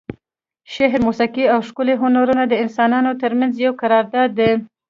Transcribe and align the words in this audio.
شعر، 0.73 0.99
موسیقي 1.07 1.43
او 1.53 1.59
ښکلي 1.67 1.95
هنرونه 2.01 2.43
د 2.47 2.53
انسانانو 2.63 3.11
ترمنځ 3.21 3.53
یو 3.65 3.73
قرارداد 3.81 4.29
دی. 4.39 4.51